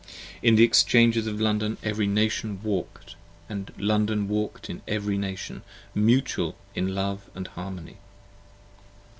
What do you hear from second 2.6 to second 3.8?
walk'd, And